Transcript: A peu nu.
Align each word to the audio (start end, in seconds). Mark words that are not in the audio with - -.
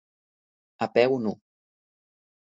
A 0.85 0.87
peu 0.95 1.19
nu. 1.25 1.33